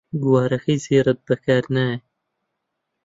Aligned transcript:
گوارەکەی 0.23 0.81
زێڕت 0.85 1.19
بەکار 1.27 1.63
نایە 1.75 1.97